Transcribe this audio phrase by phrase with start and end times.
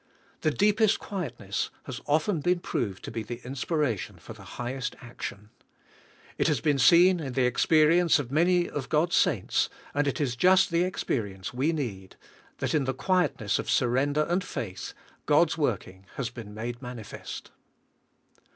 [0.41, 5.51] The deepest quietness has often been proved to be the inspiration for the highest action.
[6.39, 10.35] It has been seen in the experience of many of God's saints, and it is
[10.35, 12.15] just the experience we need,—
[12.57, 14.93] that in the quietness of surrender and faith,
[15.27, 17.51] God's working has been made manifest.